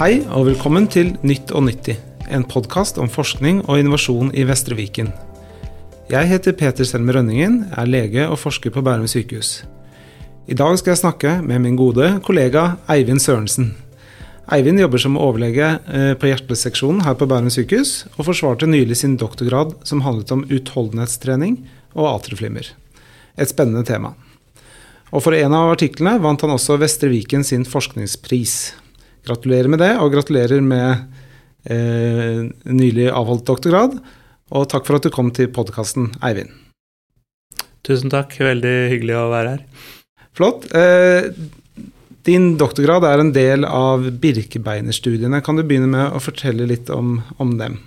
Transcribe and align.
Hei 0.00 0.22
og 0.32 0.46
velkommen 0.46 0.86
til 0.88 1.10
Nytt 1.28 1.50
og 1.52 1.66
nyttig, 1.66 1.98
en 2.32 2.46
podkast 2.48 2.96
om 2.96 3.10
forskning 3.12 3.58
og 3.66 3.82
innovasjon 3.82 4.30
i 4.32 4.46
Vestre 4.48 4.72
Viken. 4.78 5.10
Jeg 6.08 6.30
heter 6.30 6.56
Peter 6.56 6.88
Selmer 6.88 7.18
Rønningen, 7.18 7.66
er 7.76 7.90
lege 7.92 8.24
og 8.24 8.40
forsker 8.40 8.72
på 8.72 8.80
Bærum 8.80 9.04
sykehus. 9.12 9.50
I 10.48 10.56
dag 10.56 10.78
skal 10.80 10.94
jeg 10.94 11.02
snakke 11.02 11.34
med 11.44 11.60
min 11.66 11.76
gode 11.76 12.08
kollega 12.24 12.78
Eivind 12.88 13.20
Sørensen. 13.20 13.74
Eivind 14.48 14.80
jobber 14.80 15.04
som 15.04 15.20
overlege 15.20 15.68
eh, 15.84 16.16
på 16.16 16.32
hjerteseksjonen 16.32 17.04
her 17.04 17.20
på 17.20 17.28
Bærum 17.28 17.52
sykehus, 17.52 18.06
og 18.16 18.32
forsvarte 18.32 18.72
nylig 18.72 19.02
sin 19.04 19.20
doktorgrad 19.20 19.76
som 19.84 20.00
handlet 20.08 20.32
om 20.32 20.48
utholdenhetstrening 20.48 21.60
og 21.92 22.14
atrieflimmer. 22.16 22.72
Et 23.36 23.52
spennende 23.52 23.84
tema. 23.84 24.16
Og 25.12 25.28
for 25.28 25.36
en 25.36 25.60
av 25.60 25.76
artiklene 25.76 26.22
vant 26.24 26.40
han 26.40 26.56
også 26.56 26.80
Vestre 26.80 27.12
Viken 27.12 27.44
sin 27.44 27.68
forskningspris. 27.68 28.62
Gratulerer 29.26 29.68
med 29.72 29.82
det, 29.82 29.92
og 30.00 30.12
gratulerer 30.14 30.62
med 30.64 31.04
eh, 31.68 32.46
nylig 32.64 33.10
avholdt 33.12 33.46
doktorgrad. 33.48 33.98
Og 34.50 34.66
takk 34.70 34.88
for 34.88 34.98
at 34.98 35.06
du 35.06 35.12
kom 35.14 35.30
til 35.34 35.50
podkasten, 35.54 36.10
Eivind. 36.26 36.52
Tusen 37.86 38.12
takk, 38.12 38.34
veldig 38.40 38.74
hyggelig 38.92 39.16
å 39.16 39.28
være 39.32 39.56
her. 39.56 39.88
Flott. 40.36 40.66
Eh, 40.76 41.30
din 42.28 42.54
doktorgrad 42.60 43.04
er 43.08 43.22
en 43.22 43.32
del 43.32 43.64
av 43.64 44.04
Birkebeinerstudiene. 44.20 45.40
Kan 45.44 45.56
du 45.56 45.64
begynne 45.64 45.88
med 45.90 46.16
å 46.16 46.20
fortelle 46.22 46.68
litt 46.68 46.90
om, 46.92 47.18
om 47.40 47.54
dem? 47.60 47.78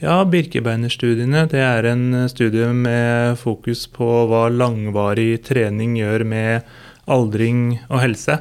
Ja, 0.00 0.22
Birkebeinerstudiene 0.28 1.44
det 1.52 1.60
er 1.62 1.86
en 1.88 2.26
studie 2.32 2.70
med 2.76 3.38
fokus 3.40 3.84
på 3.92 4.08
hva 4.30 4.48
langvarig 4.52 5.38
trening 5.46 5.94
gjør 6.00 6.24
med 6.28 6.72
aldring 7.10 7.78
og 7.90 8.00
helse. 8.02 8.40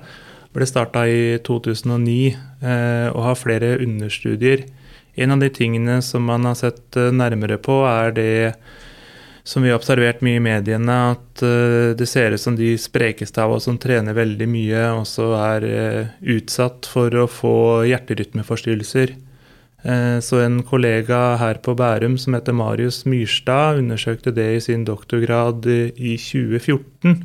Ble 0.54 0.68
starta 0.70 1.08
i 1.10 1.40
2009 1.42 2.16
eh, 2.30 3.10
og 3.10 3.22
har 3.26 3.40
flere 3.40 3.76
understudier. 3.82 4.68
En 5.18 5.34
av 5.34 5.42
de 5.42 5.50
tingene 5.54 6.00
som 6.06 6.26
man 6.30 6.46
har 6.46 6.58
sett 6.60 6.98
eh, 6.98 7.14
nærmere 7.14 7.58
på, 7.62 7.82
er 7.90 8.14
det 8.14 8.34
som 9.44 9.66
vi 9.66 9.72
har 9.74 9.80
observert 9.80 10.22
mye 10.24 10.38
i 10.40 10.44
mediene, 10.44 10.94
at 11.18 11.42
uh, 11.44 11.92
det 12.00 12.06
ser 12.08 12.32
ut 12.32 12.40
som 12.40 12.56
de 12.56 12.70
sprekeste 12.80 13.42
av 13.44 13.52
oss 13.58 13.66
som 13.68 13.76
trener 13.76 14.16
veldig 14.16 14.46
mye, 14.48 14.86
også 15.02 15.26
er 15.36 15.66
utsatt 16.32 16.88
for 16.88 17.12
å 17.12 17.26
få 17.28 17.58
hjerterytmeforstyrrelser. 17.90 19.12
Så 20.24 20.40
en 20.40 20.62
kollega 20.64 21.36
her 21.42 21.58
på 21.60 21.74
Bærum 21.76 22.16
som 22.16 22.38
heter 22.38 22.56
Marius 22.56 23.02
Myrstad, 23.04 23.82
undersøkte 23.82 24.32
det 24.32 24.48
i 24.54 24.64
sin 24.64 24.86
doktorgrad 24.88 25.68
i 25.68 26.16
2014. 26.16 27.18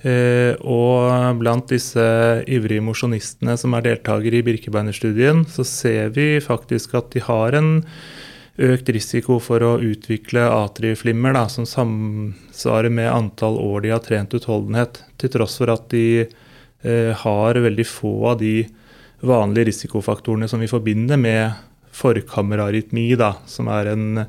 og 0.00 1.36
blant 1.36 1.66
disse 1.68 2.04
ivrige 2.48 2.80
mosjonistene 2.80 3.52
som 3.60 3.74
er 3.76 3.84
deltakere 3.84 4.38
i 4.38 4.46
Birkebeinerstudien, 4.46 5.42
så 5.44 5.66
ser 5.68 6.14
vi 6.16 6.38
faktisk 6.40 6.94
at 6.96 7.10
de 7.12 7.20
har 7.26 7.58
en 7.58 7.74
økt 8.60 8.90
risiko 8.92 9.38
for 9.40 9.62
å 9.64 9.78
utvikle 9.80 10.42
atrieflimmer 10.52 11.34
da, 11.36 11.46
som 11.52 11.66
samsvarer 11.68 12.92
med 12.92 13.10
antall 13.12 13.56
år 13.60 13.84
de 13.84 13.92
har 13.94 14.04
trent 14.04 14.34
utholdenhet, 14.36 15.02
til 15.20 15.32
tross 15.32 15.56
for 15.60 15.72
at 15.72 15.88
de 15.92 16.26
eh, 16.26 17.12
har 17.22 17.60
veldig 17.64 17.86
få 17.88 18.14
av 18.32 18.40
de 18.42 18.54
vanlige 19.24 19.70
risikofaktorene 19.70 20.48
som 20.48 20.60
vi 20.62 20.70
forbinder 20.70 21.20
med 21.20 21.56
forkammerarytmi, 21.96 23.08
da, 23.20 23.34
som 23.48 23.68
er 23.72 23.92
en 23.94 24.24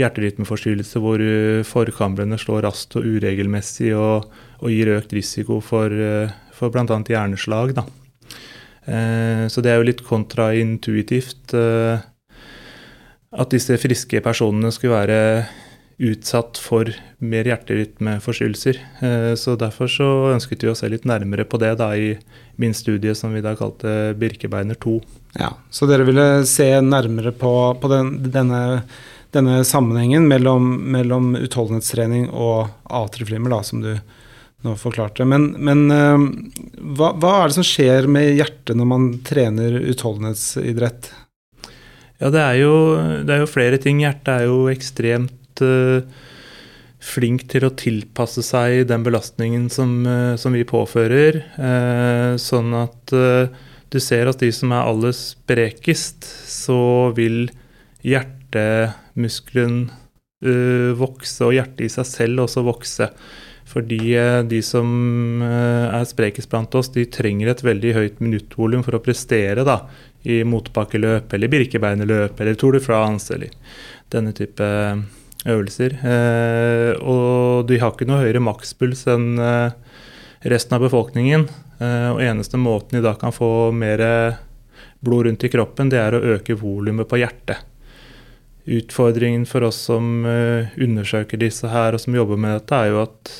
hjerterytmeforstyrrelse 0.00 1.02
hvor 1.02 1.22
eh, 1.22 1.62
forkamrene 1.66 2.38
slår 2.40 2.66
raskt 2.66 2.98
og 2.98 3.06
uregelmessig 3.06 3.94
og, 3.94 4.26
og 4.60 4.72
gir 4.72 4.92
økt 4.96 5.14
risiko 5.16 5.60
for, 5.64 5.90
eh, 5.92 6.32
for 6.56 6.72
bl.a. 6.72 6.84
hjerneslag. 6.84 7.74
Da. 7.76 7.86
Eh, 8.86 9.46
så 9.48 9.64
det 9.64 9.72
er 9.72 9.80
jo 9.80 9.88
litt 9.88 10.04
kontraintuitivt. 10.06 11.54
Eh, 11.56 12.06
at 13.30 13.52
disse 13.54 13.76
friske 13.78 14.20
personene 14.24 14.72
skulle 14.74 14.96
være 14.98 15.20
utsatt 16.00 16.56
for 16.58 16.88
mer 17.20 17.44
hjerterytmeforstyrrelser. 17.44 18.78
Så 19.36 19.52
derfor 19.60 19.90
så 19.92 20.08
ønsket 20.32 20.64
vi 20.64 20.70
å 20.72 20.74
se 20.74 20.88
litt 20.88 21.04
nærmere 21.04 21.44
på 21.44 21.60
det 21.60 21.74
da 21.76 21.90
i 21.92 22.14
min 22.58 22.72
studie 22.74 23.12
som 23.14 23.36
vi 23.36 23.42
da 23.44 23.52
kalte 23.54 24.16
Birkebeiner 24.18 24.80
2. 24.80 24.96
Ja, 25.38 25.52
Så 25.70 25.86
dere 25.86 26.06
ville 26.08 26.46
se 26.46 26.68
nærmere 26.82 27.32
på, 27.36 27.52
på 27.80 27.90
den, 27.92 28.16
denne, 28.32 28.82
denne, 29.34 29.60
sammenhengen 29.64 30.26
mellom, 30.28 30.72
mellom, 30.90 31.34
utholdenhetstrening 31.38 32.30
og 32.30 32.72
atrieflimmer, 32.84 33.54
som 33.62 33.84
du 33.84 33.92
nå 34.66 34.76
forklarte. 34.76 35.24
Men, 35.28 35.50
men 35.58 35.86
eh, 35.94 36.26
hva, 36.96 37.12
hva 37.16 37.34
er 37.40 37.50
det 37.50 37.58
som 37.60 37.66
skjer 37.66 38.08
med 38.10 38.34
hjertet 38.36 38.76
når 38.76 38.90
man 38.90 39.10
trener 39.26 39.78
utholdenhetsidrett? 39.80 41.12
Ja, 42.20 42.28
det 42.28 42.40
er, 42.42 42.56
jo, 42.60 42.74
det 43.24 43.32
er 43.32 43.40
jo 43.44 43.48
flere 43.48 43.78
ting. 43.80 44.02
Hjertet 44.04 44.34
er 44.34 44.44
jo 44.44 44.66
ekstremt 44.68 45.62
uh, 45.64 46.04
flink 47.00 47.46
til 47.48 47.64
å 47.64 47.72
tilpasse 47.72 48.44
seg 48.44 48.82
den 48.90 49.06
belastningen 49.06 49.70
som, 49.72 49.94
uh, 50.04 50.36
som 50.36 50.52
vi 50.52 50.66
påfører. 50.68 51.40
Uh, 51.56 52.36
sånn 52.36 52.76
at 52.76 53.14
du 53.90 53.98
ser 54.04 54.28
at 54.28 54.44
de 54.44 54.52
som 54.52 54.76
er 54.76 54.84
aller 54.84 55.16
sprekest, 55.16 56.28
så 56.44 57.08
vil 57.16 57.48
hjertemuskelen 58.04 59.86
vokse, 61.00 61.40
og 61.44 61.56
hjertet 61.56 61.82
i 61.84 61.90
seg 61.92 62.06
selv 62.08 62.44
også 62.44 62.62
vokse. 62.64 63.08
Fordi 63.70 64.00
de 64.50 64.58
som 64.66 64.88
er 65.46 66.02
sprekest 66.08 66.50
blant 66.50 66.74
oss, 66.74 66.88
de 66.90 67.04
trenger 67.06 67.52
et 67.52 67.62
veldig 67.62 67.92
høyt 67.94 68.18
minuttvolum 68.18 68.82
for 68.82 68.98
å 68.98 69.02
prestere 69.04 69.62
da, 69.62 69.84
i 70.26 70.40
motbakkeløp 70.42 71.30
eller 71.36 71.52
birkebeinerløp 71.52 72.42
eller 72.42 72.58
Tour 72.58 72.74
de 72.74 72.82
France 72.82 73.30
eller 73.36 73.54
denne 74.10 74.34
type 74.34 74.66
øvelser. 75.48 75.96
Eh, 76.04 76.92
og 77.00 77.66
de 77.68 77.80
har 77.80 77.94
ikke 77.94 78.08
noe 78.08 78.24
høyere 78.24 78.42
makspuls 78.44 79.06
enn 79.10 79.32
eh, 79.40 79.72
resten 80.52 80.76
av 80.76 80.84
befolkningen. 80.84 81.46
Eh, 81.80 82.08
og 82.12 82.22
eneste 82.24 82.60
måten 82.60 82.98
de 82.98 83.04
da 83.06 83.14
kan 83.18 83.34
få 83.34 83.70
mer 83.72 84.04
blod 85.00 85.26
rundt 85.26 85.46
i 85.46 85.52
kroppen, 85.52 85.88
det 85.92 86.00
er 86.00 86.16
å 86.16 86.24
øke 86.36 86.58
volumet 86.60 87.08
på 87.08 87.20
hjertet. 87.22 87.69
Utfordringen 88.68 89.46
for 89.48 89.64
oss 89.66 89.78
som 89.88 90.24
undersøker 90.26 91.40
disse 91.40 91.68
her 91.70 91.96
og 91.96 92.02
som 92.02 92.14
jobber 92.14 92.38
med 92.40 92.58
dette, 92.58 92.76
er 92.76 92.90
jo 92.92 93.00
at 93.06 93.32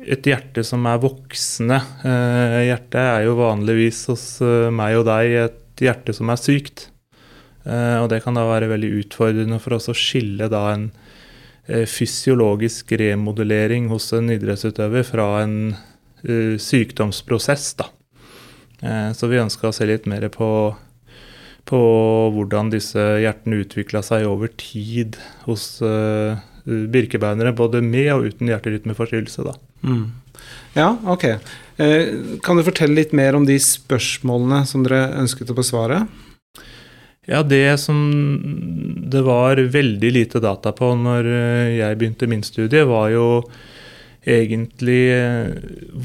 et 0.00 0.26
hjerte 0.26 0.64
som 0.64 0.86
er 0.88 1.00
voksende. 1.02 1.78
Eh, 2.06 2.56
hjertet 2.70 3.00
er 3.02 3.26
jo 3.26 3.36
vanligvis 3.40 4.06
hos 4.10 4.24
eh, 4.44 4.70
meg 4.72 4.96
og 5.00 5.06
deg 5.10 5.36
et 5.44 5.84
hjerte 5.84 6.14
som 6.16 6.32
er 6.32 6.40
sykt. 6.40 6.88
Eh, 7.66 7.98
og 8.00 8.08
det 8.12 8.22
kan 8.24 8.36
da 8.36 8.46
være 8.48 8.70
veldig 8.72 8.92
utfordrende 9.02 9.60
for 9.62 9.76
oss 9.76 9.90
å 9.92 9.96
skille 9.96 10.50
da 10.52 10.66
en 10.74 10.90
fysiologisk 11.70 12.96
remodellering 12.98 13.84
hos 13.92 14.08
en 14.16 14.32
idrettsutøver 14.32 15.04
fra 15.06 15.26
en 15.44 15.76
sykdomsprosess. 16.58 17.76
da. 17.78 17.86
Så 19.14 19.28
vi 19.30 19.38
ønska 19.38 19.68
å 19.68 19.76
se 19.76 19.86
litt 19.86 20.08
mer 20.10 20.26
på, 20.34 20.48
på 21.70 21.80
hvordan 22.34 22.72
disse 22.72 22.98
hjertene 23.22 23.62
utvikla 23.62 24.02
seg 24.02 24.26
over 24.26 24.50
tid 24.58 25.16
hos 25.46 25.80
birkebeinere, 26.66 27.54
både 27.56 27.80
med 27.82 28.10
og 28.12 28.26
uten 28.28 28.50
hjerterytmeforstyrrelse. 28.50 29.54
Mm. 29.86 30.10
Ja, 30.74 30.96
ok. 31.06 31.24
Eh, 31.80 32.08
kan 32.42 32.58
du 32.58 32.64
fortelle 32.66 32.98
litt 32.98 33.14
mer 33.16 33.36
om 33.38 33.46
de 33.48 33.56
spørsmålene 33.62 34.64
som 34.68 34.84
dere 34.84 35.08
ønsket 35.20 35.50
å 35.50 35.56
besvare? 35.56 36.04
Ja, 37.30 37.42
det 37.46 37.78
som 37.82 37.98
det 39.10 39.22
var 39.26 39.60
veldig 39.60 40.12
lite 40.14 40.42
data 40.42 40.72
på 40.76 40.92
når 40.98 41.28
eh, 41.30 41.68
jeg 41.80 42.00
begynte 42.00 42.30
min 42.30 42.44
studie, 42.46 42.86
var 42.88 43.10
jo 43.14 43.26
egentlig 44.28 45.02
eh, 45.14 45.52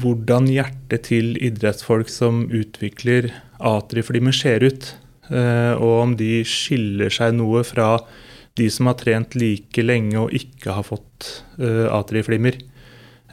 hvordan 0.02 0.48
hjertet 0.50 1.10
til 1.10 1.34
idrettsfolk 1.36 2.10
som 2.12 2.46
utvikler 2.48 3.32
atrieflimmer, 3.56 4.34
ser 4.36 4.64
ut. 4.66 4.94
Og 5.30 5.92
om 6.00 6.12
de 6.18 6.44
skiller 6.46 7.10
seg 7.10 7.32
noe 7.34 7.64
fra 7.66 7.96
de 8.56 8.68
som 8.70 8.86
har 8.86 8.96
trent 9.00 9.34
like 9.34 9.82
lenge 9.82 10.16
og 10.20 10.34
ikke 10.36 10.76
har 10.76 10.86
fått 10.86 11.28
atrieflimmer. 11.58 12.60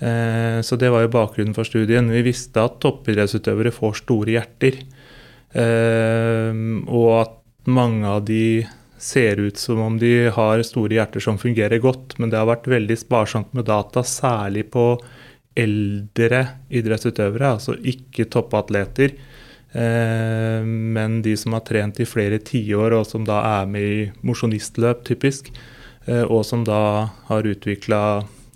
Eh, 0.04 0.62
så 0.62 0.76
det 0.76 0.90
var 0.92 1.06
jo 1.06 1.14
bakgrunnen 1.14 1.56
for 1.56 1.68
studien. 1.68 2.10
Vi 2.12 2.24
visste 2.26 2.64
at 2.64 2.80
toppidrettsutøvere 2.84 3.74
får 3.74 4.02
store 4.04 4.38
hjerter. 4.38 4.80
Eh, 5.54 6.64
og 6.90 7.10
at 7.22 7.36
mange 7.70 8.08
av 8.10 8.24
de 8.28 8.66
ser 9.04 9.40
ut 9.44 9.60
som 9.60 9.82
om 9.84 9.98
de 10.00 10.32
har 10.32 10.64
store 10.66 10.98
hjerter 10.98 11.24
som 11.24 11.40
fungerer 11.40 11.84
godt. 11.84 12.18
Men 12.20 12.32
det 12.32 12.40
har 12.42 12.50
vært 12.50 12.72
veldig 12.72 12.98
sparsomt 13.00 13.54
med 13.56 13.70
data, 13.70 14.04
særlig 14.08 14.70
på 14.74 14.98
eldre 15.60 16.48
idrettsutøvere, 16.74 17.54
altså 17.60 17.76
ikke 17.78 18.26
toppatleter. 18.34 19.14
Eh, 19.74 20.62
men 20.64 21.22
de 21.26 21.36
som 21.38 21.58
har 21.58 21.66
trent 21.68 22.00
i 22.00 22.08
flere 22.10 22.40
tiår, 22.40 22.98
og 23.00 23.08
som 23.10 23.26
da 23.28 23.42
er 23.62 23.70
med 23.70 23.90
i 23.90 24.00
mosjonistløp, 24.26 25.06
typisk. 25.10 25.54
Og 26.04 26.42
som 26.44 26.66
da 26.68 27.08
har 27.30 27.46
utvikla 27.48 28.00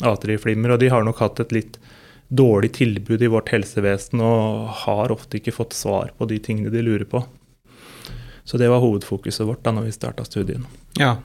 atrieflimmer, 0.03 0.73
og 0.73 0.81
de 0.81 0.89
har 0.91 1.05
nok 1.07 1.21
hatt 1.23 1.39
et 1.39 1.53
litt 1.55 1.77
dårlig 2.27 2.73
tilbud 2.75 3.21
i 3.23 3.29
vårt 3.31 3.53
helsevesen 3.53 4.21
og 4.23 4.67
har 4.83 5.13
ofte 5.15 5.39
ikke 5.39 5.55
fått 5.55 5.77
svar 5.77 6.11
på 6.17 6.27
de 6.27 6.39
tingene 6.43 6.73
de 6.73 6.83
lurer 6.83 7.07
på. 7.07 7.23
Så 8.47 8.59
det 8.59 8.69
var 8.71 8.83
hovedfokuset 8.83 9.47
vårt 9.47 9.63
da 9.63 9.73
når 9.75 9.87
vi 9.87 9.95
starta 9.95 10.25
studien. 10.27 10.65
Ja, 10.99 11.17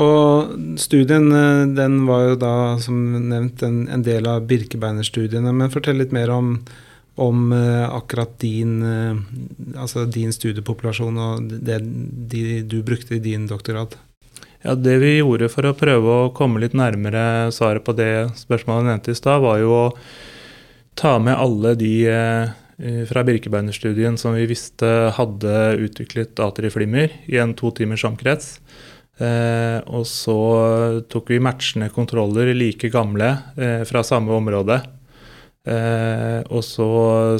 og 0.00 0.54
studien 0.80 1.32
eh, 1.34 1.64
den 1.76 2.02
var 2.08 2.24
jo 2.30 2.36
da 2.40 2.52
som 2.80 3.00
nevnt 3.28 3.64
en, 3.66 3.82
en 3.92 4.04
del 4.06 4.28
av 4.30 4.46
Birkebeinerstudiene. 4.48 5.52
Men 5.52 5.72
fortell 5.74 5.98
litt 6.00 6.14
mer 6.14 6.32
om, 6.32 6.54
om 7.18 7.52
uh, 7.52 7.88
akkurat 7.96 8.34
din, 8.42 8.78
uh, 8.82 9.18
altså 9.78 10.06
din 10.06 10.32
studiepopulasjon 10.34 11.18
og 11.22 11.50
det 11.64 11.80
de, 11.82 12.62
du 12.62 12.80
brukte 12.86 13.18
i 13.18 13.22
din 13.22 13.48
doktorgrad. 13.50 13.96
Ja, 14.64 14.74
Det 14.74 14.96
vi 15.02 15.18
gjorde 15.18 15.50
for 15.52 15.68
å 15.68 15.76
prøve 15.78 16.14
å 16.14 16.30
komme 16.34 16.62
litt 16.62 16.74
nærmere 16.78 17.52
svaret 17.54 17.84
på 17.86 17.94
det 17.98 18.30
spørsmålet 18.38 18.82
jeg 18.82 18.90
nevnte 18.90 19.14
i 19.14 19.18
stad, 19.18 19.42
var 19.44 19.60
jo 19.62 19.74
å 19.76 19.84
ta 20.98 21.18
med 21.22 21.38
alle 21.38 21.76
de 21.78 21.92
uh, 22.10 22.56
fra 23.10 23.24
Birkebeinerstudien 23.26 24.14
som 24.18 24.36
vi 24.38 24.46
visste 24.46 24.86
hadde 25.16 25.54
utviklet 25.82 26.38
atriflimmer 26.42 27.10
i 27.26 27.40
en 27.42 27.56
to 27.58 27.72
timers 27.74 28.06
omkrets. 28.06 28.56
Eh, 29.18 29.78
og 29.90 30.04
så 30.06 30.38
tok 31.10 31.32
vi 31.32 31.40
matchende 31.42 31.90
kontroller 31.90 32.52
like 32.54 32.90
gamle 32.94 33.32
eh, 33.58 33.82
fra 33.88 34.04
samme 34.06 34.30
område. 34.36 34.78
Eh, 35.66 36.40
og 36.54 36.62
så 36.64 36.88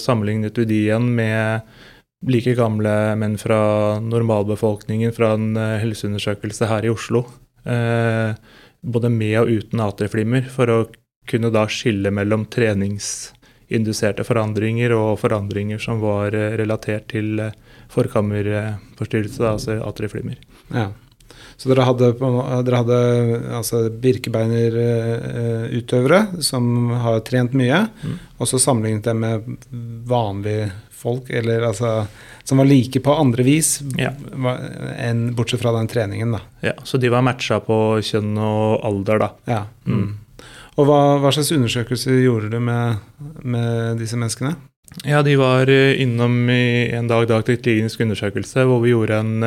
sammenlignet 0.03 0.59
vi 0.59 0.67
de 0.69 0.81
igjen 0.89 1.07
med 1.15 1.69
like 2.27 2.55
gamle 2.59 2.93
menn 3.19 3.37
fra 3.39 3.99
normalbefolkningen 4.03 5.15
fra 5.15 5.35
en 5.37 5.53
eh, 5.57 5.79
helseundersøkelse 5.85 6.69
her 6.71 6.87
i 6.89 6.93
Oslo. 6.93 7.25
Eh, 7.65 8.35
både 8.83 9.11
med 9.13 9.37
og 9.43 9.53
uten 9.53 9.83
atrieflimmer, 9.83 10.49
for 10.51 10.71
å 10.71 10.79
kunne 11.29 11.53
da 11.55 11.67
skille 11.71 12.11
mellom 12.15 12.47
treningsinduserte 12.51 14.25
forandringer 14.27 14.95
og 14.97 15.19
forandringer 15.23 15.83
som 15.83 16.03
var 16.03 16.35
eh, 16.37 16.57
relatert 16.61 17.11
til 17.13 17.43
forkammerforstyrrelse, 17.93 19.45
altså 19.47 19.79
atrieflimmer. 19.87 20.41
Ja. 20.75 20.91
Så 21.59 21.65
dere 21.71 21.89
hadde, 21.89 22.07
dere 22.19 22.81
hadde 22.83 22.99
altså 23.59 23.77
birkebeinerutøvere 24.05 26.21
som 26.45 26.63
har 27.03 27.17
trent 27.27 27.53
mye, 27.59 27.81
mm. 28.03 28.17
og 28.39 28.45
så 28.51 28.57
sammenlignet 28.63 29.09
dem 29.11 29.19
med 29.25 29.35
vanlige 30.09 30.67
folk, 30.99 31.25
eller 31.31 31.59
altså 31.71 31.91
som 32.49 32.59
var 32.59 32.65
like 32.65 33.01
på 33.05 33.15
andre 33.15 33.45
vis, 33.45 33.83
ja. 33.99 34.09
enn 34.97 35.35
bortsett 35.37 35.61
fra 35.61 35.75
den 35.77 35.89
treningen, 35.91 36.33
da. 36.33 36.39
Ja, 36.65 36.73
så 36.85 36.97
de 36.97 37.11
var 37.13 37.21
matcha 37.27 37.59
på 37.61 37.77
kjønn 38.01 38.39
og 38.41 38.87
alder, 38.89 39.21
da. 39.21 39.29
Ja. 39.51 39.61
Mm. 39.85 39.99
mm. 39.99 40.15
Og 40.79 40.87
hva, 40.87 41.01
hva, 41.19 41.33
slags 41.35 41.51
undersøkelser 41.53 42.21
gjorde 42.23 42.53
du 42.53 42.61
med, 42.63 43.03
med 43.43 43.99
disse 43.99 44.17
menneskene? 44.17 44.55
Ja, 45.05 45.25
De 45.27 45.35
var 45.37 45.69
innom 45.69 46.49
i 46.55 46.89
en 46.95 47.11
dag 47.11 47.27
dag 47.29 47.43
til 47.45 47.59
klinisk 47.61 48.01
undersøkelse, 48.07 48.65
hvor 48.65 48.81
vi 48.85 48.95
gjorde 48.95 49.19
en 49.19 49.43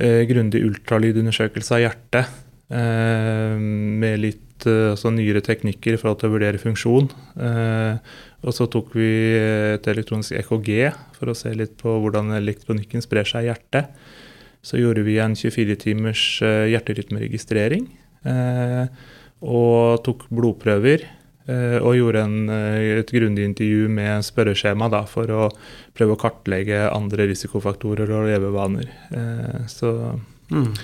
eh, 0.00 0.22
grundig 0.30 0.62
ultralydundersøkelse 0.66 1.76
av 1.76 1.84
hjertet. 1.84 2.38
Eh, 2.70 3.56
med 3.58 4.20
litt 4.22 4.66
eh, 4.68 4.92
altså 4.92 5.12
nyere 5.14 5.42
teknikker 5.44 5.98
for 6.00 6.14
å 6.14 6.32
vurdere 6.32 6.60
funksjon. 6.62 7.10
Og 8.40 8.56
så 8.56 8.66
tok 8.72 8.94
vi 8.96 9.10
et 9.74 9.86
elektronisk 9.90 10.32
EKG 10.40 10.70
for 11.18 11.32
å 11.32 11.36
se 11.36 11.52
litt 11.52 11.74
på 11.80 11.98
hvordan 12.00 12.32
elektronikken 12.38 13.04
sprer 13.04 13.28
seg 13.28 13.44
i 13.44 13.50
hjertet. 13.50 13.92
Så 14.64 14.80
gjorde 14.80 15.04
vi 15.04 15.18
en 15.20 15.36
24 15.36 15.76
timers 15.80 16.24
eh, 16.44 16.70
hjerterytmeregistrering. 16.74 17.88
Og 19.40 20.02
tok 20.04 20.26
blodprøver. 20.28 21.06
Eh, 21.48 21.78
og 21.80 21.96
gjorde 21.96 22.22
en, 22.26 22.48
eh, 22.52 22.98
et 23.00 23.12
grundig 23.14 23.46
intervju 23.48 23.88
med 23.88 24.26
spørreskjema 24.26 24.90
da, 24.92 25.04
for 25.08 25.30
å 25.32 25.48
prøve 25.96 26.14
å 26.14 26.20
kartlegge 26.20 26.82
andre 26.92 27.26
risikofaktorer 27.30 28.10
og 28.12 28.28
levevaner. 28.28 28.90
Eh, 29.10 29.62
så 29.70 29.92
mm. 30.52 30.74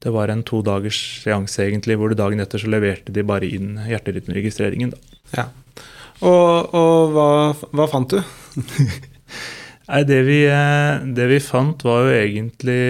det 0.00 0.14
var 0.14 0.32
en 0.32 0.42
to 0.42 0.62
dagers 0.64 1.00
seanse, 1.22 1.60
egentlig, 1.66 1.98
hvor 2.00 2.14
dagen 2.16 2.40
etter 2.40 2.62
så 2.62 2.70
leverte 2.72 3.12
de 3.12 3.26
bare 3.26 3.50
inn 3.50 3.76
hjerterytmeregistreringen. 3.90 4.94
Ja. 5.36 5.50
Og, 6.24 6.72
og 6.72 7.12
hva, 7.12 7.28
hva, 7.74 7.88
fant 7.90 8.14
du? 8.14 8.22
Nei, 9.90 10.00
det 10.08 10.22
vi, 10.24 10.40
det 11.12 11.28
vi 11.28 11.42
fant, 11.44 11.84
var 11.84 12.06
jo 12.06 12.16
egentlig 12.16 12.80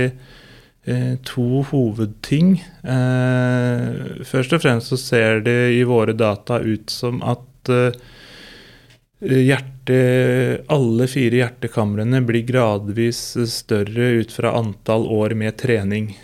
to 1.24 1.62
hovedting. 1.70 2.58
Eh, 2.84 4.24
først 4.26 4.52
og 4.52 4.64
fremst 4.64 4.92
så 4.92 4.98
ser 5.00 5.40
det 5.46 5.72
i 5.78 5.82
våre 5.88 6.12
data 6.12 6.60
ut 6.60 6.92
som 6.92 7.22
at 7.24 7.72
eh, 7.72 7.96
hjerte, 9.24 9.98
alle 10.68 11.08
fire 11.08 11.40
hjertekamrene 11.40 12.20
blir 12.28 12.44
gradvis 12.48 13.22
større 13.48 14.10
ut 14.20 14.32
fra 14.32 14.52
antall 14.58 15.08
år 15.08 15.36
med 15.38 15.56
trening. 15.60 16.14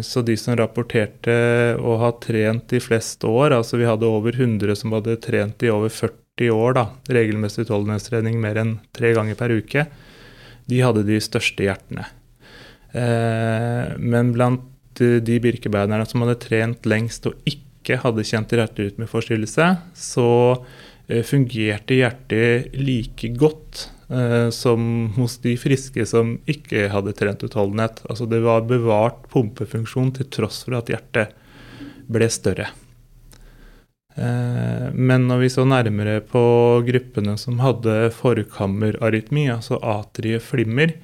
Så 0.00 0.22
de 0.24 0.32
som 0.40 0.56
rapporterte 0.56 1.34
å 1.76 1.98
ha 2.00 2.08
trent 2.24 2.70
de 2.72 2.80
fleste 2.80 3.28
år, 3.28 3.52
altså 3.52 3.76
vi 3.76 3.84
hadde 3.84 4.08
over 4.08 4.32
100 4.32 4.78
som 4.80 4.96
hadde 4.96 5.18
trent 5.20 5.60
i 5.60 5.68
over 5.68 5.92
40 5.92 6.54
år, 6.56 6.76
da, 6.78 6.86
regelmessig 7.12 7.66
utholdenhetstrening 7.66 8.40
mer 8.40 8.62
enn 8.62 8.78
tre 8.96 9.12
ganger 9.16 9.36
per 9.36 9.52
uke, 9.52 9.84
de 10.72 10.80
hadde 10.80 11.04
de 11.04 11.20
største 11.20 11.68
hjertene. 11.68 12.08
Eh, 12.96 13.96
men 13.98 14.32
blant 14.32 14.62
de 14.96 15.36
birkebeinerne 15.42 16.06
som 16.08 16.22
hadde 16.24 16.38
trent 16.40 16.86
lengst 16.88 17.26
og 17.28 17.36
ikke 17.48 17.98
hadde 18.00 18.24
kjent 18.26 18.54
hjerterytmeforstyrrelse, 18.56 19.66
så 19.92 20.30
eh, 21.08 21.20
fungerte 21.26 21.98
hjertet 21.98 22.72
like 22.80 23.30
godt 23.36 23.86
eh, 24.08 24.48
som 24.54 25.10
hos 25.18 25.36
de 25.44 25.52
friske 25.60 26.06
som 26.08 26.38
ikke 26.48 26.88
hadde 26.94 27.14
trent 27.18 27.44
utholdenhet. 27.44 28.00
Altså 28.08 28.28
det 28.30 28.40
var 28.46 28.64
bevart 28.70 29.26
pumpefunksjon 29.32 30.14
til 30.16 30.30
tross 30.32 30.64
for 30.64 30.78
at 30.80 30.92
hjertet 30.92 31.36
ble 32.06 32.28
større. 32.30 32.70
Men 34.16 35.26
når 35.28 35.42
vi 35.42 35.48
så 35.52 35.66
nærmere 35.68 36.22
på 36.24 36.40
gruppene 36.86 37.34
som 37.36 37.58
hadde 37.60 38.06
forkammerarytmi, 38.16 39.42
altså 39.52 39.76
atrieflimmer, 39.84 40.94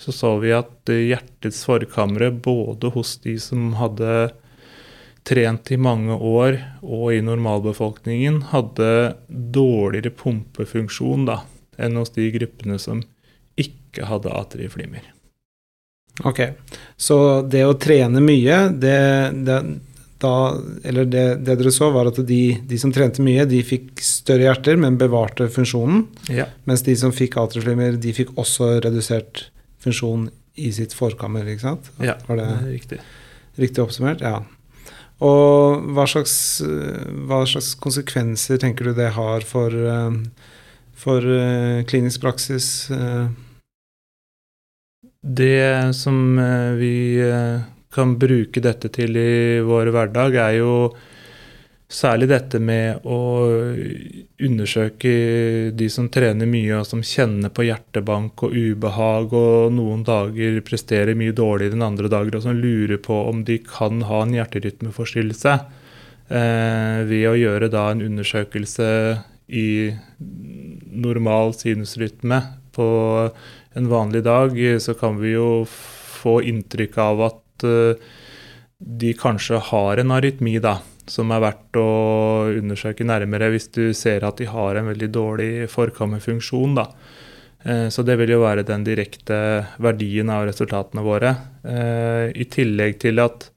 så 0.00 0.12
så 0.16 0.34
vi 0.40 0.52
at 0.56 0.88
eh, 0.88 1.10
hjertets 1.10 1.64
forkamre, 1.68 2.30
både 2.32 2.92
hos 2.94 3.18
de 3.20 3.36
som 3.42 3.74
hadde 3.76 4.30
trent 5.28 5.68
i 5.70 5.76
mange 5.76 6.16
år 6.16 6.56
og 6.80 7.10
i 7.12 7.20
normalbefolkningen, 7.24 8.40
hadde 8.54 8.90
dårligere 9.28 10.14
pumpefunksjon 10.16 11.28
da, 11.28 11.42
enn 11.76 12.00
hos 12.00 12.14
de 12.16 12.30
gruppene 12.32 12.80
som 12.80 13.04
ikke 13.60 14.08
hadde 14.08 14.32
atrieflimmer. 14.32 15.04
Ok, 16.24 16.40
så 16.96 17.20
det 17.44 17.66
å 17.68 17.76
trene 17.80 18.24
mye, 18.24 18.66
det, 18.72 18.96
det 19.44 19.60
da, 20.20 20.32
eller 20.84 21.06
det, 21.08 21.28
det, 21.44 21.54
dere 21.60 21.72
så, 21.72 21.88
var 21.92 22.10
at 22.10 22.18
de, 22.28 22.42
de, 22.68 22.80
som 22.80 22.92
trente 22.92 23.24
mye, 23.24 23.46
de 23.48 23.62
fikk 23.64 24.00
større 24.04 24.48
hjerter, 24.48 24.76
men 24.80 24.98
bevarte 25.00 25.48
funksjonen. 25.52 26.02
Ja. 26.28 26.48
Mens 26.68 26.84
de 26.84 26.96
som 27.00 27.12
fikk 27.12 27.38
atrieflimmer, 27.40 27.96
de 28.00 28.12
fikk 28.16 28.34
også 28.40 28.74
redusert 28.84 29.46
funksjon 29.80 30.28
i 30.60 30.70
sitt 30.74 30.94
forkammer, 30.96 31.46
ikke 31.48 31.64
sant? 31.64 31.90
Ja, 32.02 32.16
Var 32.26 32.40
det, 32.40 32.48
det 32.48 32.72
riktig. 32.74 32.98
Riktig 33.60 33.84
oppsummert? 33.84 34.24
Ja. 34.24 34.42
Og 35.20 35.84
hva 35.92 36.06
slags, 36.08 36.34
hva 37.28 37.42
slags, 37.48 37.74
konsekvenser 37.80 38.60
tenker 38.60 38.88
du 38.88 38.94
det 38.96 39.10
har 39.16 39.44
for, 39.44 39.68
eh, 39.68 40.16
for 40.96 41.24
eh, 41.36 41.84
klinisk 41.88 42.24
praksis? 42.24 42.90
Eh? 42.94 43.28
Det 45.20 45.92
som 45.94 46.40
vi 46.80 47.20
kan 47.92 48.14
bruke 48.16 48.62
dette 48.64 48.88
til 48.94 49.18
i 49.20 49.60
vår 49.66 49.90
hverdag, 49.92 50.38
er 50.40 50.54
jo 50.62 50.72
Særlig 51.90 52.28
dette 52.30 52.60
med 52.62 53.02
å 53.02 53.16
undersøke 54.46 55.10
de 55.74 55.88
som 55.90 56.06
trener 56.12 56.46
mye 56.46 56.76
og 56.78 56.86
som 56.86 57.00
kjenner 57.02 57.50
på 57.50 57.64
hjertebank 57.66 58.44
og 58.46 58.54
ubehag 58.54 59.32
og 59.34 59.72
noen 59.74 60.04
dager 60.06 60.60
presterer 60.62 61.18
mye 61.18 61.34
dårligere 61.34 61.74
enn 61.74 61.82
andre 61.88 62.10
dager, 62.12 62.36
og 62.38 62.44
som 62.44 62.54
lurer 62.54 63.00
på 63.02 63.16
om 63.26 63.42
de 63.48 63.58
kan 63.66 64.04
ha 64.06 64.20
en 64.22 64.36
hjerterytmeforstyrrelse. 64.38 65.56
Eh, 66.30 67.00
ved 67.10 67.26
å 67.26 67.34
gjøre 67.34 67.72
da 67.74 67.88
en 67.90 68.04
undersøkelse 68.06 68.86
i 69.50 69.90
normal 70.94 71.56
sinusrytme 71.58 72.38
på 72.70 72.88
en 73.74 73.90
vanlig 73.90 74.22
dag, 74.30 74.54
så 74.78 74.94
kan 74.94 75.18
vi 75.18 75.34
jo 75.34 75.66
få 75.66 76.38
inntrykk 76.54 77.02
av 77.02 77.26
at 77.32 77.66
eh, 77.66 78.08
de 78.78 79.10
kanskje 79.18 79.58
har 79.72 79.98
en 79.98 80.14
arytmi, 80.14 80.54
da 80.62 80.78
som 81.10 81.32
er 81.34 81.42
verdt 81.42 81.78
å 81.80 81.88
undersøke 82.54 83.06
nærmere 83.06 83.50
hvis 83.50 83.68
du 83.74 83.90
ser 83.96 84.24
at 84.26 84.38
de 84.38 84.46
har 84.50 84.78
en 84.78 84.90
veldig 84.92 85.08
dårlig 85.10 85.50
forkammerfunksjon. 85.72 86.76
Da. 86.78 86.86
Eh, 87.64 87.88
så 87.92 88.04
det 88.06 88.16
vil 88.20 88.34
jo 88.36 88.44
være 88.44 88.66
den 88.68 88.84
direkte 88.86 89.40
verdien 89.82 90.30
av 90.32 90.46
resultatene 90.48 91.04
våre. 91.04 91.34
Eh, 91.66 92.30
I 92.30 92.46
tillegg 92.52 93.00
til 93.02 93.20
at 93.22 93.50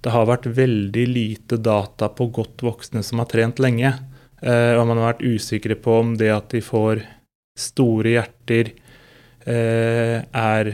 det 0.00 0.12
har 0.14 0.28
vært 0.28 0.48
veldig 0.56 1.06
lite 1.12 1.60
data 1.60 2.08
på 2.08 2.30
godt 2.34 2.64
voksne 2.64 3.04
som 3.06 3.22
har 3.22 3.30
trent 3.30 3.62
lenge. 3.62 3.94
Eh, 4.42 4.74
og 4.74 4.86
man 4.88 4.98
har 4.98 5.14
vært 5.14 5.26
usikre 5.28 5.76
på 5.78 6.00
om 6.02 6.14
det 6.20 6.32
at 6.32 6.50
de 6.52 6.64
får 6.64 7.04
store 7.60 8.16
hjerter 8.16 8.74
er 9.50 10.68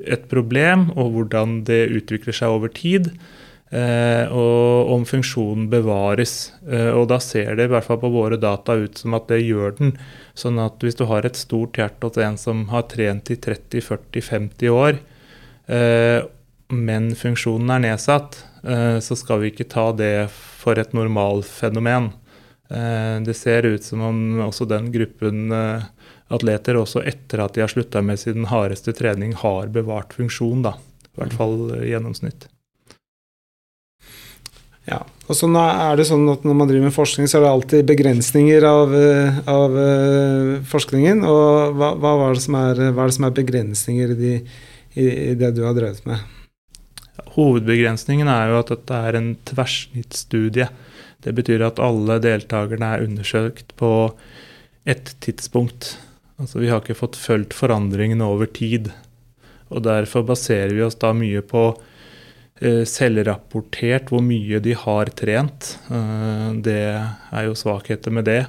et 0.00 0.22
problem, 0.30 0.86
og 0.96 1.12
hvordan 1.12 1.58
det 1.68 1.90
utvikler 1.92 2.34
seg 2.34 2.54
over 2.56 2.72
tid. 2.72 3.10
Eh, 3.68 4.30
og 4.32 4.88
om 4.94 5.04
funksjonen 5.08 5.66
bevares. 5.68 6.52
Eh, 6.68 6.88
og 6.94 7.08
da 7.12 7.18
ser 7.20 7.56
det 7.58 7.68
i 7.68 7.72
hvert 7.72 7.84
fall 7.84 8.00
på 8.00 8.10
våre 8.12 8.38
data 8.40 8.78
ut 8.80 8.96
som 9.00 9.16
at 9.18 9.28
det 9.28 9.42
gjør 9.42 9.76
den. 9.80 9.94
Sånn 10.38 10.60
at 10.62 10.80
hvis 10.84 10.96
du 10.96 11.04
har 11.10 11.28
et 11.28 11.36
stort 11.36 11.76
hjerte 11.80 12.08
hos 12.08 12.20
en 12.22 12.38
som 12.40 12.66
har 12.72 12.88
trent 12.88 13.28
i 13.32 13.36
30-40-50 13.36 14.72
år, 14.72 15.00
eh, 15.68 16.20
men 16.68 17.10
funksjonen 17.16 17.70
er 17.72 17.84
nedsatt, 17.86 18.44
så 18.58 19.14
skal 19.16 19.38
vi 19.40 19.52
ikke 19.52 19.64
ta 19.70 19.86
det 19.96 20.28
for 20.28 20.76
et 20.76 20.90
normalfenomen. 20.92 22.10
Det 23.24 23.36
ser 23.38 23.64
ut 23.64 23.86
som 23.86 24.02
om 24.04 24.18
også 24.44 24.66
den 24.68 24.90
gruppen 24.92 25.54
atleter, 26.28 26.76
også 26.76 27.06
etter 27.08 27.46
at 27.46 27.56
de 27.56 27.64
har 27.64 27.72
slutta 27.72 28.02
med 28.04 28.20
sin 28.20 28.50
hardeste 28.50 28.92
trening, 28.98 29.32
har 29.38 29.72
bevart 29.72 30.12
funksjon. 30.18 30.66
da, 30.66 30.74
I 31.14 31.22
hvert 31.22 31.38
fall 31.40 31.56
i 31.78 31.94
gjennomsnitt. 31.94 32.50
Ja, 34.88 35.02
og 35.28 35.36
så 35.36 35.48
er 35.52 35.98
det 35.98 36.06
sånn 36.08 36.24
at 36.32 36.46
Når 36.46 36.56
man 36.56 36.70
driver 36.70 36.88
med 36.88 36.96
forskning, 36.96 37.28
så 37.28 37.38
er 37.38 37.44
det 37.44 37.50
alltid 37.52 37.88
begrensninger 37.90 38.64
av, 38.64 38.94
av 39.52 39.76
forskningen. 40.70 41.20
og 41.28 41.76
hva, 41.76 41.92
hva, 42.00 42.14
er 42.30 42.40
er, 42.40 42.82
hva, 42.96 43.04
er 43.04 43.10
det 43.10 43.16
som 43.18 43.28
er 43.28 43.36
begrensninger 43.36 44.14
i, 44.14 44.18
de, 44.22 44.34
i, 44.96 45.06
i 45.32 45.34
det 45.36 45.52
du 45.58 45.64
har 45.66 45.76
drevet 45.76 46.06
med? 46.08 46.24
Hovedbegrensningen 47.34 48.30
er 48.32 48.50
jo 48.50 48.60
at 48.62 48.72
dette 48.72 49.02
er 49.10 49.18
en 49.18 49.32
tverrsnittsstudie. 49.50 50.70
Det 51.22 51.34
betyr 51.36 51.66
at 51.66 51.82
alle 51.82 52.16
deltakerne 52.22 52.94
er 52.94 53.04
undersøkt 53.04 53.74
på 53.76 53.92
ett 54.88 55.12
tidspunkt. 55.20 55.98
Altså 56.40 56.62
Vi 56.62 56.70
har 56.72 56.80
ikke 56.80 56.96
fått 56.96 57.18
fulgt 57.20 57.52
forandringene 57.58 58.24
over 58.24 58.48
tid. 58.48 58.88
Og 59.68 59.84
Derfor 59.84 60.24
baserer 60.24 60.72
vi 60.72 60.84
oss 60.86 60.96
da 60.96 61.12
mye 61.12 61.42
på 61.44 61.68
eh, 61.74 61.97
selvrapportert 62.58 64.10
hvor 64.10 64.22
mye 64.24 64.58
de 64.62 64.74
har 64.74 65.10
trent. 65.18 65.76
Eh, 65.90 66.48
det 66.64 66.80
er 66.98 67.46
jo 67.46 67.54
svakheter 67.58 68.14
med 68.14 68.26
det. 68.26 68.42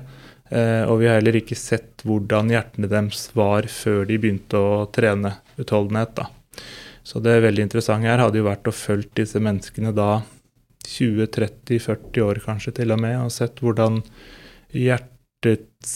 Eh, 0.50 0.82
og 0.90 1.02
vi 1.02 1.10
har 1.10 1.20
heller 1.20 1.38
ikke 1.38 1.58
sett 1.58 2.02
hvordan 2.08 2.50
hjertene 2.50 2.90
deres 2.90 3.28
var 3.38 3.68
før 3.70 4.08
de 4.10 4.18
begynte 4.18 4.58
å 4.58 4.88
trene 4.94 5.36
utholdenhet. 5.62 6.16
da. 6.18 6.30
Så 7.06 7.22
det 7.22 7.40
veldig 7.44 7.68
interessante 7.68 8.10
her 8.10 8.22
hadde 8.22 8.42
jo 8.42 8.50
vært 8.50 8.70
å 8.70 8.76
følge 8.76 9.22
disse 9.22 9.42
menneskene 9.42 9.94
da 9.96 10.24
20-30-40 10.90 12.26
år 12.26 12.42
kanskje 12.44 12.74
til 12.82 12.94
og 12.96 13.02
med, 13.04 13.18
og 13.22 13.34
sett 13.34 13.62
hvordan 13.62 14.02
hjertets 14.74 15.94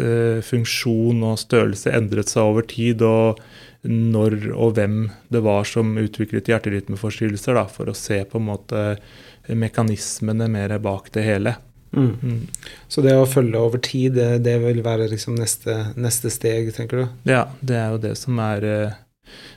eh, 0.00 0.42
funksjon 0.44 1.24
og 1.24 1.40
størrelse 1.40 1.94
endret 1.96 2.32
seg 2.32 2.52
over 2.52 2.68
tid, 2.68 3.04
og 3.04 3.40
når 3.82 4.38
og 4.54 4.76
hvem 4.78 4.98
det 5.32 5.42
var 5.44 5.66
som 5.68 5.94
utviklet 6.00 6.48
hjerterytmeforstyrrelser, 6.50 7.58
da, 7.58 7.66
for 7.70 7.90
å 7.90 7.96
se 7.96 8.22
på 8.28 8.40
en 8.40 8.48
måte 8.48 8.84
mekanismene 9.46 10.48
mer 10.50 10.76
bak 10.82 11.12
det 11.14 11.26
hele. 11.26 11.56
Mm. 11.96 12.12
Mm. 12.22 12.40
Så 12.88 13.02
det 13.04 13.14
å 13.16 13.28
følge 13.28 13.60
over 13.62 13.80
tid, 13.82 14.16
det, 14.18 14.42
det 14.44 14.56
vil 14.64 14.82
være 14.84 15.08
liksom 15.12 15.36
neste, 15.38 15.76
neste, 15.96 16.32
steg, 16.34 16.72
tenker 16.76 17.02
du? 17.02 17.06
Ja, 17.30 17.46
det 17.60 17.78
er 17.78 17.94
jo 17.94 18.02
det 18.02 18.14
som 18.20 18.40
er 18.42 18.66
eh, 18.66 18.96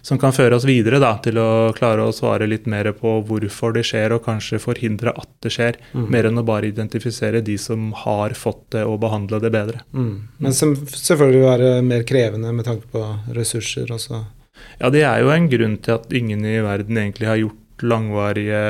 som 0.01 0.19
kan 0.21 0.33
føre 0.35 0.57
oss 0.57 0.67
videre 0.67 0.99
da, 1.01 1.13
til 1.23 1.39
å 1.41 1.49
klare 1.77 2.05
å 2.05 2.15
svare 2.15 2.47
litt 2.49 2.67
mer 2.69 2.91
på 2.97 3.17
hvorfor 3.27 3.75
det 3.75 3.85
skjer, 3.89 4.15
og 4.15 4.23
kanskje 4.25 4.61
forhindre 4.63 5.13
at 5.17 5.29
det 5.45 5.53
skjer, 5.55 5.79
mm. 5.93 6.07
mer 6.13 6.29
enn 6.29 6.41
å 6.41 6.45
bare 6.47 6.71
identifisere 6.71 7.43
de 7.45 7.57
som 7.61 7.89
har 8.05 8.35
fått 8.37 8.65
det, 8.75 8.85
og 8.87 9.01
behandle 9.03 9.41
det 9.43 9.53
bedre. 9.53 9.83
Mm. 9.93 10.13
Men 10.37 10.55
som 10.55 10.75
selvfølgelig 10.79 11.41
vil 11.41 11.49
være 11.49 11.73
mer 11.85 12.05
krevende 12.07 12.53
med 12.55 12.67
tanke 12.69 12.89
på 12.91 13.05
ressurser 13.35 13.91
også. 13.95 14.23
Ja, 14.79 14.91
det 14.91 15.03
er 15.07 15.23
jo 15.23 15.33
en 15.33 15.49
grunn 15.51 15.77
til 15.83 15.97
at 15.99 16.15
ingen 16.15 16.45
i 16.47 16.59
verden 16.63 16.99
egentlig 16.99 17.29
har 17.29 17.39
gjort 17.39 17.83
langvarige 17.83 18.63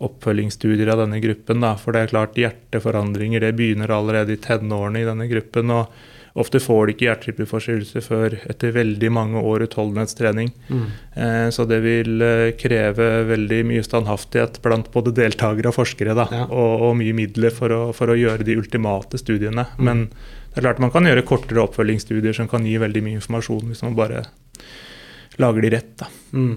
oppfølgingsstudier 0.00 0.88
av 0.92 1.02
denne 1.04 1.20
gruppen. 1.22 1.60
Da. 1.62 1.74
For 1.78 1.94
det 1.94 2.04
er 2.04 2.14
klart 2.14 2.38
hjerteforandringer 2.40 3.44
det 3.44 3.52
begynner 3.58 3.92
allerede 3.92 4.34
i 4.34 4.40
tenårene 4.40 5.02
i 5.02 5.08
denne 5.08 5.28
gruppen. 5.30 5.74
og 5.74 5.92
Ofte 6.38 6.60
får 6.62 6.86
de 6.86 6.94
ikke 6.94 7.06
hjerterytmeforstyrrelse 7.08 8.02
før 8.04 8.36
etter 8.50 8.74
veldig 8.74 9.10
mange 9.12 9.42
år 9.42 9.64
utholdenhetstrening. 9.66 10.52
Mm. 10.68 10.84
Eh, 11.14 11.46
så 11.54 11.66
det 11.66 11.80
vil 11.82 12.22
eh, 12.22 12.50
kreve 12.60 13.08
veldig 13.30 13.62
mye 13.66 13.86
standhaftighet 13.86 14.60
blant 14.62 14.92
både 14.94 15.14
deltakere 15.16 15.72
og 15.72 15.78
forskere. 15.80 16.14
Da, 16.18 16.28
ja. 16.30 16.44
og, 16.46 16.86
og, 16.86 16.94
mye 17.00 17.16
midler 17.16 17.54
for 17.54 17.74
å, 17.74 17.80
for 17.96 18.12
å, 18.12 18.18
gjøre 18.18 18.46
de 18.46 18.58
ultimate 18.60 19.18
studiene. 19.18 19.66
Mm. 19.78 19.88
Men 19.88 20.04
det 20.10 20.60
er 20.60 20.68
klart 20.68 20.82
man 20.82 20.94
kan 20.94 21.06
gjøre 21.06 21.26
kortere 21.26 21.64
oppfølgingsstudier 21.64 22.36
som 22.36 22.50
kan 22.50 22.66
gi 22.66 22.78
veldig 22.82 23.02
mye 23.06 23.18
informasjon 23.18 23.70
hvis 23.70 23.82
man 23.86 23.98
bare 23.98 24.24
lager 25.40 25.64
de 25.64 25.72
rett. 25.72 25.90
Da. 25.98 26.08
Mm. 26.36 26.54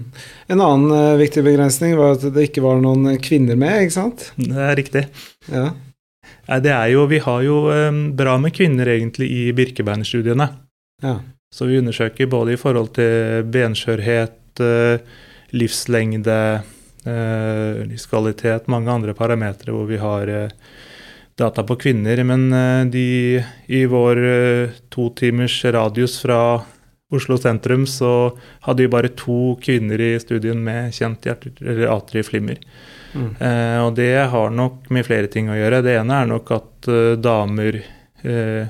En 0.54 0.60
annen 0.60 0.92
uh, 0.92 1.16
viktig 1.18 1.44
begrensning 1.46 1.96
var 1.98 2.18
at 2.18 2.26
det 2.34 2.50
ikke 2.50 2.62
var 2.64 2.82
noen 2.82 3.16
kvinner 3.22 3.58
med, 3.58 3.86
ikke 3.86 3.96
sant? 3.96 4.28
Det 4.36 4.66
er 4.68 4.78
riktig. 4.78 5.04
Ja. 5.48 5.70
Det 6.46 6.72
er 6.72 6.90
jo, 6.92 7.06
vi 7.08 7.20
har 7.24 7.42
jo 7.44 7.58
um, 7.72 8.00
bra 8.16 8.36
med 8.40 8.54
kvinner 8.56 8.88
egentlig 8.92 9.30
i 9.32 9.44
Birkebeinerstudiene. 9.56 10.48
Ja. 11.02 11.18
Så 11.54 11.68
vi 11.70 11.78
undersøker 11.78 12.28
både 12.30 12.54
i 12.54 12.60
forhold 12.60 12.92
til 12.98 13.46
benskjørhet, 13.54 14.60
uh, 14.60 14.98
livslengde, 15.56 16.40
uh, 17.06 17.80
livskvalitet, 17.88 18.68
mange 18.68 18.92
andre 18.92 19.16
parametere 19.16 19.72
hvor 19.72 19.88
vi 19.88 20.00
har 20.02 20.28
uh, 20.28 20.68
data 21.40 21.64
på 21.66 21.78
kvinner. 21.80 22.20
Men 22.28 22.46
de 22.92 23.40
i 23.66 23.80
vår 23.90 24.20
to 24.94 25.08
timers 25.18 25.56
radius 25.64 26.20
fra 26.22 26.38
Oslo 27.14 27.36
sentrum 27.38 27.86
så 27.90 28.34
hadde 28.66 28.84
vi 28.84 28.90
bare 28.90 29.10
to 29.18 29.56
kvinner 29.62 30.00
i 30.00 30.12
studien 30.22 30.60
med 30.64 30.94
kjent 30.94 31.26
hjerte- 31.26 31.52
eller 31.62 31.90
atrieflimmer. 31.94 32.60
Eh, 33.14 33.78
og 33.84 33.94
det 33.94 34.26
har 34.30 34.54
nok 34.54 34.88
med 34.94 35.06
flere 35.06 35.30
ting 35.30 35.50
å 35.50 35.58
gjøre. 35.58 35.82
Det 35.86 35.98
ene 36.00 36.20
er 36.20 36.30
nok 36.30 36.54
at 36.54 36.88
eh, 36.90 37.16
damer 37.20 37.78
uh, 38.24 38.64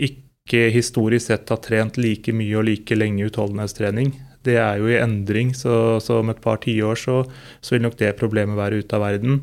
ikke 0.00 0.66
historisk 0.74 1.30
sett 1.30 1.52
har 1.52 1.60
trent 1.64 2.00
like 2.00 2.34
mye 2.34 2.58
og 2.58 2.66
like 2.68 2.98
lenge 2.98 3.28
utholdenhetstrening. 3.30 4.12
Det 4.44 4.56
er 4.60 4.80
jo 4.80 4.88
i 4.90 4.98
endring, 5.00 5.52
så, 5.56 6.00
så 6.02 6.20
om 6.20 6.32
et 6.32 6.42
par 6.42 6.60
tiår 6.64 6.98
så, 6.98 7.22
så 7.60 7.76
vil 7.76 7.84
nok 7.86 7.98
det 8.00 8.16
problemet 8.20 8.58
være 8.58 8.82
ute 8.82 8.96
av 8.96 9.04
verden. 9.04 9.40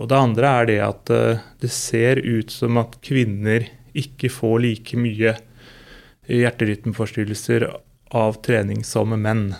Og 0.00 0.08
det 0.08 0.18
andre 0.18 0.52
er 0.58 0.68
det 0.68 0.78
at 0.88 1.14
uh, 1.14 1.48
det 1.62 1.72
ser 1.72 2.20
ut 2.24 2.52
som 2.52 2.80
at 2.82 2.98
kvinner 3.04 3.68
ikke 3.92 4.32
får 4.32 4.62
like 4.64 4.96
mye 4.96 5.36
hjerterytmeforstyrrelser 6.32 7.66
av 8.16 8.38
trening 8.44 8.80
som 8.88 9.12
menn. 9.20 9.50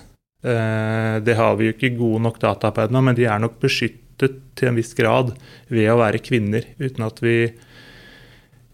Det 0.43 1.35
har 1.39 1.59
vi 1.59 1.69
jo 1.69 1.75
ikke 1.75 1.91
gode 1.99 2.23
nok 2.25 2.39
data 2.43 2.71
på 2.75 2.87
ennå, 2.87 3.03
men 3.05 3.15
de 3.19 3.27
er 3.29 3.43
nok 3.43 3.59
beskyttet 3.63 4.02
beskyttet 4.13 4.41
til 4.57 4.69
en 4.69 4.77
viss 4.77 4.95
grad 4.95 5.35
ved 5.69 5.91
å 5.91 5.99
være 5.99 6.23
kvinner, 6.23 6.65
uten 6.79 7.05
at 7.05 7.21
vi 7.23 7.53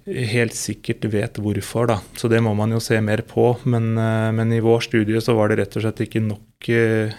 helt 0.06 0.54
sikkert 0.54 1.04
vet 1.04 1.38
hvorfor. 1.38 1.86
da. 1.86 2.00
Så 2.16 2.28
det 2.28 2.40
må 2.40 2.54
man 2.54 2.70
jo 2.70 2.80
se 2.80 3.00
mer 3.00 3.22
på. 3.22 3.58
Men, 3.64 3.96
eh, 3.96 4.32
men 4.32 4.52
i 4.52 4.60
vår 4.60 4.80
studie 4.80 5.20
så 5.20 5.34
var 5.34 5.48
det 5.48 5.58
rett 5.58 5.76
og 5.76 5.82
slett 5.82 6.00
ikke 6.00 6.20
nok 6.20 6.68
eh, 6.68 7.12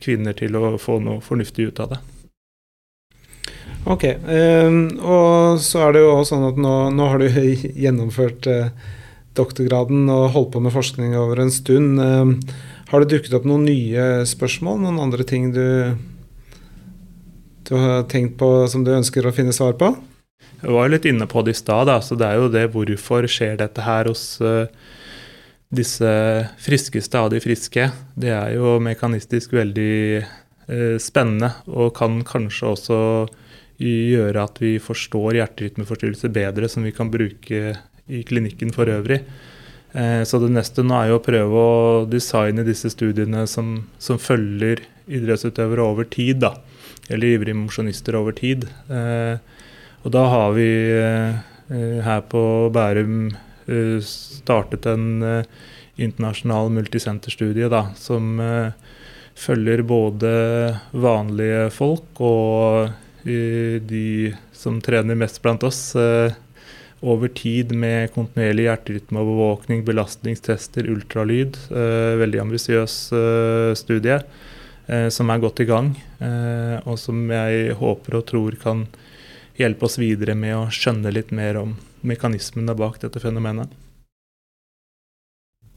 kvinner 0.00 0.34
til 0.34 0.54
å 0.56 0.76
få 0.78 1.00
noe 1.00 1.20
fornuftig 1.20 1.68
ut 1.68 1.80
av 1.80 1.94
det. 1.94 1.98
Ok. 3.86 4.04
Um, 4.04 4.98
og 5.00 5.60
så 5.60 5.84
er 5.84 5.92
det 5.92 6.00
jo 6.00 6.12
også 6.14 6.34
sånn 6.34 6.48
at 6.48 6.56
nå, 6.56 6.90
nå 6.90 7.08
har 7.08 7.18
du 7.18 7.28
gjennomført 7.84 8.46
uh, 8.48 8.70
doktorgraden 9.36 10.08
og 10.08 10.32
holdt 10.32 10.52
på 10.54 10.60
med 10.60 10.72
forskning 10.72 11.16
over 11.16 11.40
en 11.40 11.52
stund. 11.52 12.00
Um, 12.00 12.40
har 12.88 13.00
det 13.00 13.12
dukket 13.12 13.36
opp 13.36 13.44
noen 13.44 13.66
nye 13.68 14.24
spørsmål? 14.28 14.80
Noen 14.80 15.02
andre 15.04 15.24
ting 15.28 15.52
du 15.52 15.96
du 17.68 17.76
har 17.80 18.04
tenkt 18.10 18.36
på 18.40 18.48
som 18.68 18.84
du 18.84 18.92
ønsker 18.94 19.26
å 19.26 19.32
finne 19.34 19.54
svar 19.56 19.76
på? 19.80 19.94
Jeg 20.64 20.72
var 20.72 20.86
jo 20.86 20.94
litt 20.94 21.06
inne 21.08 21.26
på 21.28 21.42
det 21.44 21.54
i 21.54 21.58
stad. 21.58 21.90
Så 22.04 22.16
det 22.16 22.28
er 22.28 22.40
jo 22.40 22.52
det 22.52 22.68
hvorfor 22.72 23.28
skjer 23.30 23.58
dette 23.60 23.84
her 23.84 24.08
hos 24.10 24.24
uh, 24.44 24.66
disse 25.74 26.10
friskeste 26.64 27.20
av 27.20 27.30
de 27.32 27.40
friske. 27.44 27.88
Det 28.16 28.32
er 28.32 28.54
jo 28.56 28.78
mekanistisk 28.84 29.56
veldig 29.56 29.96
uh, 30.24 30.96
spennende 31.02 31.54
og 31.68 31.94
kan 31.96 32.22
kanskje 32.26 32.70
også 32.74 33.00
gjøre 33.84 34.44
at 34.44 34.60
vi 34.62 34.76
forstår 34.78 35.40
hjerterytmeforstyrrelser 35.40 36.30
bedre, 36.32 36.70
som 36.70 36.86
vi 36.86 36.94
kan 36.94 37.10
bruke 37.12 37.74
i 38.04 38.22
klinikken 38.24 38.72
for 38.76 38.88
øvrig. 38.92 39.20
Uh, 39.94 40.22
så 40.24 40.40
det 40.40 40.52
neste 40.54 40.84
nå 40.84 40.96
er 40.96 41.12
jo 41.12 41.20
å 41.20 41.24
prøve 41.24 41.64
å 41.64 42.04
designe 42.08 42.64
disse 42.66 42.92
studiene 42.92 43.44
som, 43.50 43.82
som 44.00 44.20
følger 44.20 44.84
idrettsutøvere 45.04 45.84
over 45.84 46.08
tid. 46.08 46.40
da 46.46 46.54
eller 47.08 47.34
ivrige 47.36 47.58
mosjonister 47.58 48.16
over 48.18 48.36
tid. 48.36 48.66
Eh, 48.88 49.36
og 50.04 50.12
da 50.14 50.24
har 50.32 50.54
vi 50.56 50.68
eh, 50.98 52.00
her 52.04 52.24
på 52.30 52.44
Bærum 52.74 53.30
eh, 53.66 53.98
startet 54.04 54.88
en 54.90 55.44
internasjonal 55.94 56.72
multisenterstudie 56.74 57.68
da, 57.70 57.86
som 57.94 58.40
følger 59.38 59.82
både 59.86 60.30
vanlige 60.90 61.68
folk 61.70 62.18
og 62.18 62.90
de 63.22 64.34
som 64.52 64.80
trener 64.82 65.14
mest 65.18 65.38
blant 65.42 65.62
oss, 65.62 65.94
over 67.04 67.28
tid 67.36 67.74
med 67.76 68.12
kontinuerlig 68.14 68.66
hjerterytmeovervåkning, 68.68 69.84
belastningstester, 69.86 70.88
ultralyd. 70.90 71.58
Eh, 71.68 72.16
veldig 72.20 72.40
ambisiøs 72.46 72.96
eh, 73.12 73.70
studie 73.78 74.18
eh, 74.18 74.52
som 74.86 75.30
er 75.32 75.40
godt 75.40 75.62
i 75.64 75.68
gang, 75.68 75.94
eh, 76.20 76.76
og 76.84 76.98
som 77.00 77.22
jeg 77.32 77.76
håper 77.78 78.18
og 78.18 78.26
tror 78.28 78.56
kan 78.60 78.84
hjelpe 79.56 79.86
oss 79.86 79.96
videre 80.00 80.34
med 80.36 80.56
å 80.58 80.66
skjønne 80.72 81.12
litt 81.14 81.30
mer 81.32 81.60
om 81.60 81.76
mekanismene 82.04 82.74
bak 82.76 83.00
dette 83.02 83.22
fenomenet. 83.22 83.70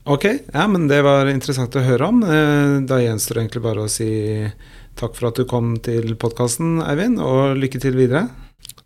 Ok, 0.08 0.26
ja, 0.54 0.64
men 0.72 0.88
det 0.88 1.02
var 1.04 1.28
interessant 1.28 1.76
å 1.76 1.84
høre 1.84 2.08
om. 2.08 2.22
Eh, 2.24 2.80
da 2.88 3.02
gjenstår 3.04 3.36
det 3.36 3.42
egentlig 3.44 3.64
bare 3.66 3.84
å 3.84 3.92
si 3.92 4.10
takk 4.98 5.18
for 5.18 5.30
at 5.30 5.40
du 5.40 5.44
kom 5.50 5.76
til 5.84 6.16
podkasten, 6.20 6.80
Eivind, 6.86 7.20
og 7.20 7.60
lykke 7.60 7.82
til 7.84 8.00
videre. 8.00 8.30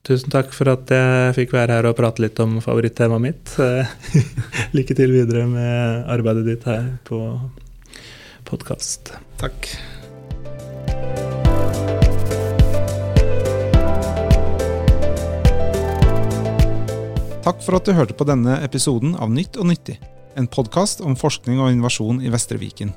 Tusen 0.01 0.33
takk 0.33 0.49
for 0.55 0.71
at 0.73 0.89
jeg 0.89 1.35
fikk 1.37 1.53
være 1.53 1.77
her 1.77 1.87
og 1.91 1.95
prate 1.99 2.25
litt 2.25 2.41
om 2.41 2.57
favorittemaet 2.63 3.21
mitt. 3.21 3.53
Lykke 4.77 4.97
til 4.97 5.13
videre 5.13 5.45
med 5.49 6.09
arbeidet 6.09 6.47
ditt 6.49 6.65
her 6.65 6.89
på 7.05 7.21
podkast. 8.49 9.13
Takk. 9.41 9.69
Takk 17.41 17.63
for 17.65 17.73
at 17.73 17.87
du 17.87 17.95
hørte 17.97 18.13
på 18.13 18.25
denne 18.29 18.59
episoden 18.61 19.15
av 19.17 19.31
Nytt 19.33 19.57
og 19.57 19.65
nyttig, 19.71 19.95
en 20.37 20.45
podkast 20.45 20.99
om 21.01 21.15
forskning 21.17 21.57
og 21.57 21.71
innovasjon 21.71 22.19
i 22.21 22.29
Vestre 22.29 22.59
Viken. 22.61 22.91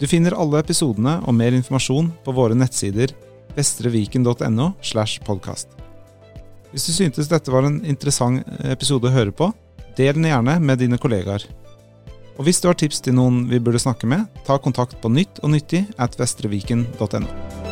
Du 0.00 0.06
finner 0.10 0.34
alle 0.34 0.58
episodene 0.64 1.20
og 1.22 1.36
mer 1.38 1.54
informasjon 1.54 2.08
på 2.24 2.34
våre 2.34 2.56
nettsider 2.58 3.14
vestreviken.no. 3.54 4.72
slash 4.82 5.22
podcast. 5.22 5.70
Hvis 6.72 6.88
du 6.88 6.92
syntes 6.96 7.30
dette 7.30 7.54
var 7.54 7.68
en 7.68 7.78
interessant 7.86 8.42
episode 8.66 9.06
å 9.06 9.14
høre 9.14 9.30
på, 9.30 9.52
del 9.96 10.18
den 10.18 10.26
gjerne 10.26 10.58
med 10.58 10.82
dine 10.82 10.98
kollegaer. 10.98 11.46
Og 12.36 12.50
hvis 12.50 12.58
du 12.60 12.66
har 12.66 12.76
tips 12.76 12.98
til 13.06 13.14
noen 13.16 13.46
vi 13.48 13.62
burde 13.62 13.80
snakke 13.80 14.10
med, 14.10 14.26
ta 14.44 14.58
kontakt 14.58 14.98
på 15.00 15.14
nytt 15.14 15.38
og 15.46 15.54
nyttig 15.54 15.86
at 16.02 16.18
vestreviken.no. 16.18 17.65